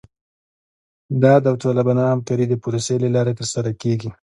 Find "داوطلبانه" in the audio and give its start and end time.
1.45-2.03